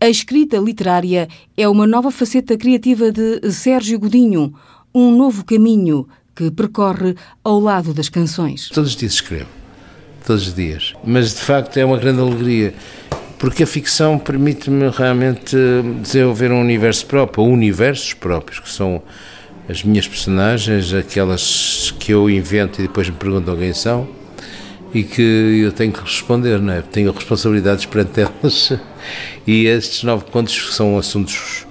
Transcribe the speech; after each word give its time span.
A 0.00 0.08
escrita 0.08 0.58
literária 0.58 1.26
é 1.56 1.68
uma 1.68 1.84
nova 1.84 2.12
faceta 2.12 2.56
criativa 2.56 3.10
de 3.10 3.50
Sérgio 3.50 3.98
Godinho, 3.98 4.54
um 4.94 5.10
novo 5.10 5.44
caminho 5.44 6.06
que 6.36 6.52
percorre 6.52 7.16
ao 7.42 7.58
lado 7.58 7.92
das 7.92 8.08
canções. 8.08 8.68
Todos 8.68 8.90
os 8.90 8.96
dias 8.96 9.14
escrevo, 9.14 9.48
todos 10.24 10.46
os 10.46 10.54
dias. 10.54 10.94
Mas 11.04 11.34
de 11.34 11.40
facto 11.40 11.76
é 11.78 11.84
uma 11.84 11.98
grande 11.98 12.20
alegria, 12.20 12.72
porque 13.40 13.64
a 13.64 13.66
ficção 13.66 14.20
permite-me 14.20 14.88
realmente 14.88 15.56
desenvolver 16.00 16.52
um 16.52 16.60
universo 16.60 17.04
próprio, 17.04 17.42
universos 17.42 18.14
próprios, 18.14 18.60
que 18.60 18.70
são 18.70 19.02
as 19.68 19.82
minhas 19.82 20.06
personagens, 20.06 20.94
aquelas 20.94 21.92
que 21.98 22.12
eu 22.12 22.30
invento 22.30 22.80
e 22.80 22.86
depois 22.86 23.10
me 23.10 23.16
perguntam 23.16 23.56
quem 23.56 23.74
são 23.74 24.06
e 24.92 25.02
que 25.02 25.62
eu 25.64 25.72
tenho 25.72 25.92
que 25.92 26.00
responder, 26.00 26.60
não 26.60 26.72
é? 26.72 26.82
Tenho 26.82 27.12
responsabilidades 27.12 27.86
perante 27.86 28.20
elas 28.20 28.72
e 29.46 29.66
estes 29.66 30.02
nove 30.02 30.24
contos 30.30 30.74
são 30.74 30.98
assuntos 30.98 31.66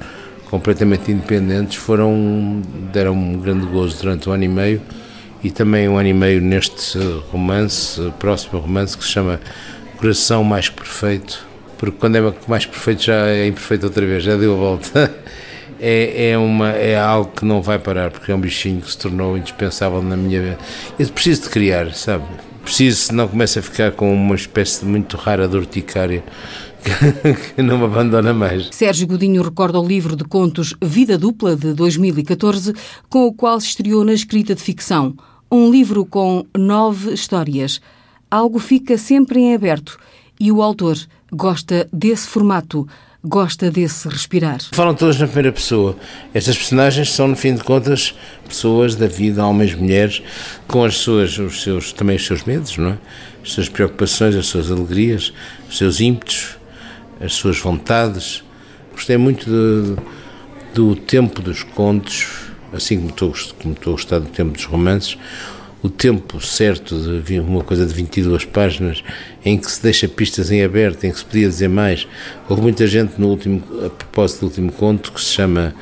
completamente 0.50 1.12
independentes, 1.12 1.78
foram 1.78 2.62
deram 2.94 3.14
um 3.14 3.40
grande 3.40 3.66
gozo 3.66 3.98
durante 3.98 4.30
um 4.30 4.34
ano 4.34 4.44
e 4.44 4.48
meio 4.48 4.82
e 5.44 5.52
também 5.52 5.88
um 5.90 5.98
ano 5.98 6.10
e 6.10 6.14
meio 6.14 6.42
neste 6.42 6.98
romance, 7.32 8.02
próximo 8.20 8.60
romance 8.60 8.98
que 8.98 9.04
se 9.04 9.12
chama 9.12 9.40
Coração 9.98 10.44
Mais 10.44 10.70
Perfeito, 10.70 11.46
porque 11.78 11.98
quando 12.00 12.16
é 12.16 12.34
mais 12.48 12.66
perfeito 12.66 13.04
já 13.04 13.28
é 13.28 13.48
imperfeito 13.48 13.86
outra 13.86 14.06
vez, 14.06 14.24
já 14.24 14.36
deu 14.36 14.54
a 14.54 14.58
volta. 14.58 15.16
É, 15.80 16.32
é, 16.32 16.38
uma, 16.40 16.72
é 16.72 16.98
algo 16.98 17.32
que 17.36 17.46
não 17.46 17.62
vai 17.62 17.78
parar, 17.78 18.10
porque 18.10 18.32
é 18.32 18.36
um 18.36 18.40
bichinho 18.40 18.82
que 18.82 18.90
se 18.90 18.98
tornou 18.98 19.38
indispensável 19.38 20.02
na 20.02 20.18
minha 20.18 20.42
vida. 20.42 20.58
Eu 20.98 21.08
preciso 21.10 21.44
de 21.44 21.50
criar, 21.50 21.94
sabe? 21.94 22.26
Preciso, 22.68 22.98
senão 22.98 23.30
começa 23.30 23.62
a 23.62 23.64
ficar 23.64 23.94
com 23.94 24.14
uma 24.14 24.36
espécie 24.36 24.82
de 24.82 24.86
muito 24.92 25.16
rara 25.16 25.48
de 25.48 25.56
urticária 25.56 26.22
que 27.56 27.62
não 27.62 27.78
me 27.78 27.86
abandona 27.86 28.34
mais. 28.34 28.68
Sérgio 28.74 29.08
Godinho 29.08 29.42
recorda 29.42 29.80
o 29.80 29.88
livro 29.88 30.18
de 30.18 30.26
contos 30.26 30.76
Vida 30.84 31.18
Dupla, 31.18 31.56
de 31.56 31.72
2014, 31.72 32.74
com 33.08 33.26
o 33.26 33.34
qual 33.34 33.58
se 33.62 33.68
estreou 33.68 34.04
na 34.04 34.12
escrita 34.12 34.54
de 34.54 34.62
ficção. 34.62 35.16
Um 35.50 35.72
livro 35.72 36.06
com 36.06 36.46
nove 36.58 37.14
histórias. 37.14 37.80
Algo 38.30 38.60
fica 38.60 38.98
sempre 38.98 39.40
em 39.40 39.56
aberto 39.56 39.98
e 40.38 40.52
o 40.52 40.62
autor 40.62 40.98
gosta 41.32 41.88
desse 41.94 42.28
formato 42.28 42.86
gosta 43.24 43.72
desse 43.72 44.08
respirar. 44.08 44.60
Falam 44.72 44.94
todas 44.94 45.20
na 45.20 45.26
primeira 45.28 45.52
pessoa. 45.52 45.98
Estas 46.34 46.58
personagens 46.58 47.12
são, 47.12 47.28
no 47.28 47.36
fim 47.36 47.56
de 47.56 47.64
contas, 47.64 48.14
pessoas 48.48 48.96
da 48.96 49.08
vida, 49.08 49.46
homens, 49.46 49.74
mulheres, 49.76 50.22
com 50.68 50.84
as 50.84 50.98
suas, 50.98 51.38
os 51.38 51.62
seus, 51.62 51.92
também 51.92 52.16
os 52.16 52.26
seus 52.26 52.44
medos, 52.44 52.78
não 52.78 52.92
é? 52.92 52.98
As 53.44 53.52
suas 53.52 53.70
preocupações, 53.70 54.36
as 54.36 54.48
suas 54.48 54.72
alegrias, 54.72 55.34
os 55.70 55.78
seus 55.78 56.00
ímpetos, 56.00 56.58
as 57.20 57.34
suas 57.34 57.58
vontades. 57.60 58.44
Gostei 58.92 59.18
muito 59.18 59.46
de, 59.46 59.96
do 60.74 60.96
tempo 60.96 61.42
dos 61.42 61.64
contos, 61.64 62.28
assim 62.74 62.98
como 62.98 63.10
estou, 63.10 63.34
como 63.62 63.74
estou 63.74 63.94
a 63.94 63.96
gostar 63.96 64.20
do 64.20 64.28
tempo 64.28 64.52
dos 64.52 64.66
romances, 64.66 65.18
o 65.82 65.90
tempo 65.90 66.42
certo 66.42 67.22
de 67.22 67.40
uma 67.40 67.64
coisa 67.64 67.86
de 67.86 67.94
22 67.94 68.46
páginas 68.46 69.04
em 69.46 69.58
que 69.58 69.72
se 69.72 69.82
deixa 69.82 70.08
pistas 70.08 70.52
em 70.52 70.64
aberto, 70.64 71.04
em 71.04 71.12
que 71.12 71.20
se 71.20 71.26
podia 71.26 71.48
dizer 71.48 71.70
mais. 71.70 72.08
Houve 72.50 72.62
muita 72.62 72.88
gente 72.88 73.14
no 73.20 73.28
último, 73.28 73.64
a 73.86 73.90
propósito 73.90 74.42
do 74.42 74.46
último 74.48 74.72
conto, 74.72 75.12
que 75.12 75.22
se 75.22 75.28
chama 75.28 75.76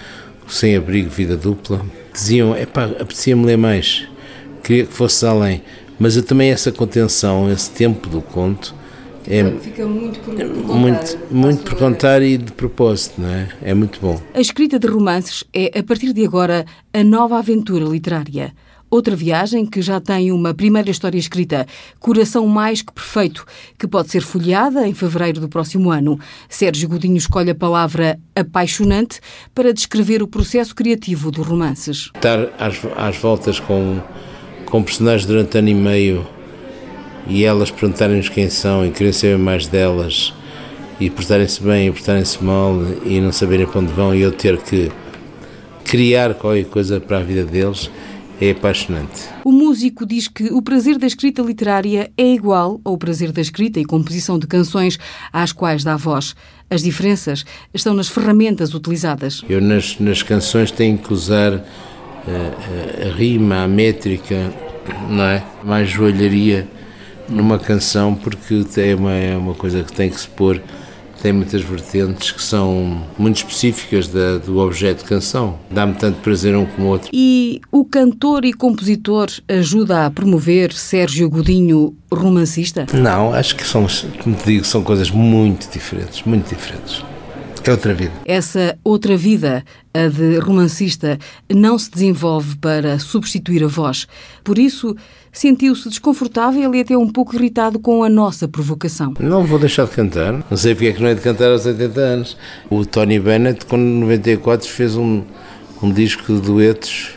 Sem 0.47 0.75
Abrigo, 0.75 1.09
Vida 1.09 1.37
Dupla, 1.37 1.85
diziam, 2.13 2.55
epá, 2.57 2.85
apetecia-me 2.85 3.45
ler 3.45 3.57
mais, 3.57 4.07
queria 4.63 4.85
que 4.85 4.93
fosse 4.93 5.25
além. 5.25 5.61
Mas 5.97 6.21
também 6.23 6.51
essa 6.51 6.71
contenção, 6.71 7.49
esse 7.49 7.71
tempo 7.71 8.09
do 8.09 8.21
conto, 8.21 8.75
é, 9.27 9.43
Fica 9.59 9.87
muito 9.87 10.19
por, 10.19 10.35
por 10.35 10.47
contar. 10.47 10.75
Muito, 10.75 11.19
muito 11.31 11.63
por 11.63 11.75
contar 11.75 12.21
e 12.21 12.37
de 12.37 12.51
propósito, 12.51 13.19
não 13.19 13.29
é? 13.29 13.49
É 13.63 13.73
muito 13.73 13.99
bom. 13.99 14.21
A 14.33 14.39
escrita 14.39 14.77
de 14.77 14.87
romances 14.87 15.43
é, 15.51 15.79
a 15.79 15.83
partir 15.83 16.13
de 16.13 16.23
agora, 16.23 16.63
a 16.93 17.03
nova 17.03 17.39
aventura 17.39 17.85
literária. 17.85 18.53
Outra 18.95 19.13
viagem 19.13 19.65
que 19.65 19.81
já 19.81 19.99
tem 19.99 20.31
uma 20.31 20.53
primeira 20.53 20.89
história 20.89 21.17
escrita, 21.17 21.67
Coração 21.99 22.47
Mais 22.47 22.81
que 22.81 22.93
Perfeito, 22.93 23.45
que 23.77 23.85
pode 23.85 24.09
ser 24.09 24.21
folheada 24.21 24.87
em 24.87 24.93
fevereiro 24.93 25.41
do 25.41 25.49
próximo 25.49 25.91
ano. 25.91 26.17
Sérgio 26.47 26.87
Godinho 26.87 27.17
escolhe 27.17 27.51
a 27.51 27.55
palavra 27.55 28.17
apaixonante 28.33 29.19
para 29.53 29.73
descrever 29.73 30.23
o 30.23 30.27
processo 30.29 30.73
criativo 30.73 31.29
dos 31.29 31.45
romances. 31.45 32.09
Estar 32.15 32.47
às, 32.57 32.79
às 32.95 33.17
voltas 33.17 33.59
com, 33.59 33.99
com 34.65 34.81
personagens 34.81 35.25
durante 35.25 35.57
ano 35.57 35.67
e 35.67 35.73
meio 35.73 36.25
e 37.27 37.43
elas 37.43 37.69
perguntarem-nos 37.69 38.29
quem 38.29 38.49
são 38.49 38.85
e 38.85 38.91
querem 38.91 39.11
saber 39.11 39.37
mais 39.37 39.67
delas 39.67 40.33
e 41.01 41.09
portarem-se 41.09 41.61
bem 41.61 41.89
e 41.89 41.91
portarem-se 41.91 42.41
mal 42.41 42.77
e 43.03 43.19
não 43.19 43.33
saberem 43.33 43.67
para 43.67 43.81
onde 43.81 43.91
vão 43.91 44.15
e 44.15 44.21
eu 44.21 44.31
ter 44.31 44.57
que 44.57 44.89
criar 45.83 46.33
qualquer 46.35 46.63
coisa 46.63 47.01
para 47.01 47.17
a 47.17 47.21
vida 47.23 47.43
deles 47.43 47.91
é 48.39 48.51
apaixonante. 48.51 49.29
O 49.43 49.51
músico 49.51 50.05
diz 50.05 50.27
que 50.27 50.45
o 50.51 50.61
prazer 50.61 50.97
da 50.97 51.07
escrita 51.07 51.41
literária 51.41 52.11
é 52.17 52.33
igual 52.33 52.79
ao 52.83 52.97
prazer 52.97 53.31
da 53.31 53.41
escrita 53.41 53.79
e 53.79 53.85
composição 53.85 54.37
de 54.37 54.47
canções 54.47 54.97
às 55.31 55.51
quais 55.51 55.83
dá 55.83 55.95
voz. 55.95 56.35
As 56.69 56.81
diferenças 56.81 57.45
estão 57.73 57.93
nas 57.93 58.07
ferramentas 58.07 58.73
utilizadas. 58.73 59.43
Eu 59.47 59.61
nas, 59.61 59.99
nas 59.99 60.23
canções 60.23 60.71
tenho 60.71 60.97
que 60.97 61.13
usar 61.13 61.53
a, 61.53 63.05
a, 63.05 63.07
a 63.07 63.15
rima, 63.15 63.63
a 63.63 63.67
métrica, 63.67 64.51
não 65.09 65.23
é? 65.23 65.43
Mais 65.63 65.89
joalharia 65.89 66.67
numa 67.29 67.57
canção 67.57 68.15
porque 68.15 68.65
é 68.77 68.95
uma, 68.95 69.13
é 69.13 69.37
uma 69.37 69.53
coisa 69.53 69.83
que 69.83 69.93
tem 69.93 70.09
que 70.09 70.19
se 70.19 70.27
pôr 70.27 70.61
tem 71.25 71.33
muitas 71.33 71.63
vertentes 71.63 72.29
que 72.29 72.43
são 72.43 73.03
muito 73.17 73.37
específicas 73.37 74.07
da, 74.07 74.37
do 74.37 74.59
objeto 74.59 74.99
de 74.99 75.05
canção. 75.05 75.57
Dá-me 75.71 75.95
tanto 75.95 76.19
prazer 76.19 76.55
um 76.55 76.67
como 76.67 76.85
o 76.85 76.89
outro. 76.91 77.09
E 77.11 77.59
o 77.71 77.83
cantor 77.83 78.45
e 78.45 78.53
compositor 78.53 79.31
ajuda 79.49 80.05
a 80.05 80.11
promover 80.11 80.71
Sérgio 80.71 81.27
Godinho, 81.27 81.97
romancista? 82.13 82.85
Não, 82.93 83.33
acho 83.33 83.55
que 83.55 83.65
são, 83.65 83.87
como 84.21 84.35
te 84.35 84.45
digo, 84.45 84.65
são 84.65 84.83
coisas 84.83 85.09
muito 85.09 85.67
diferentes, 85.71 86.21
muito 86.27 86.47
diferentes. 86.47 87.03
É 87.63 87.71
outra 87.71 87.95
vida. 87.95 88.11
Essa 88.25 88.77
outra 88.83 89.17
vida, 89.17 89.65
a 89.91 90.07
de 90.07 90.37
romancista, 90.37 91.17
não 91.51 91.79
se 91.79 91.89
desenvolve 91.89 92.55
para 92.57 92.99
substituir 92.99 93.63
a 93.63 93.67
voz. 93.67 94.07
Por 94.43 94.59
isso, 94.59 94.95
sentiu-se 95.35 95.87
desconfortável 95.89 96.73
e 96.73 96.79
até 96.79 96.97
um 96.97 97.07
pouco 97.07 97.35
irritado 97.35 97.77
com 97.77 98.03
a 98.03 98.09
nossa 98.09 98.47
provocação. 98.47 99.13
Não 99.19 99.43
vou 99.43 99.59
deixar 99.59 99.85
de 99.85 99.91
cantar. 99.91 100.33
Não 100.49 100.57
sei 100.57 100.73
porque 100.73 100.87
é 100.87 100.93
que 100.93 101.01
não 101.01 101.09
é 101.09 101.13
de 101.13 101.21
cantar 101.21 101.51
aos 101.51 101.65
80 101.65 101.99
anos. 101.99 102.37
O 102.69 102.85
Tony 102.85 103.19
Bennett, 103.19 103.65
com 103.65 103.77
94, 103.77 104.67
fez 104.67 104.95
um, 104.95 105.21
um 105.83 105.91
disco 105.91 106.33
de 106.33 106.41
duetos. 106.41 107.11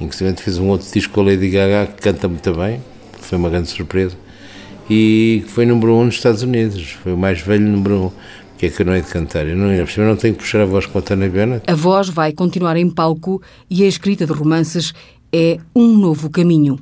Inclusive 0.00 0.34
fez 0.36 0.58
um 0.58 0.68
outro 0.68 0.90
disco 0.90 1.12
com 1.12 1.20
a 1.20 1.24
Lady 1.24 1.50
Gaga 1.50 1.92
que 1.92 2.02
canta 2.02 2.26
muito 2.26 2.52
bem. 2.54 2.80
Foi 3.20 3.38
uma 3.38 3.50
grande 3.50 3.68
surpresa. 3.68 4.16
E 4.88 5.44
foi 5.48 5.66
número 5.66 5.94
um 5.94 6.06
nos 6.06 6.14
Estados 6.14 6.42
Unidos. 6.42 6.96
Foi 7.02 7.12
o 7.12 7.16
mais 7.16 7.40
velho 7.40 7.64
número 7.64 8.06
um 8.06 8.10
que 8.60 8.66
é 8.66 8.68
que 8.68 8.82
eu 8.82 8.84
não 8.84 8.94
hei 8.94 9.00
de 9.00 9.08
cantar? 9.08 9.46
Eu 9.46 9.56
não, 9.56 9.72
eu 9.72 9.86
não 10.04 10.16
tenho 10.16 10.34
que 10.34 10.40
puxar 10.40 10.60
a 10.60 10.66
voz 10.66 10.84
com 10.84 10.98
a 10.98 11.00
Tânia 11.00 11.30
Bennett. 11.30 11.64
A 11.66 11.74
voz 11.74 12.10
vai 12.10 12.30
continuar 12.30 12.76
em 12.76 12.90
palco 12.90 13.40
e 13.70 13.82
a 13.84 13.86
escrita 13.86 14.26
de 14.26 14.32
romances 14.32 14.92
é 15.32 15.56
um 15.74 15.96
novo 15.96 16.28
caminho. 16.28 16.78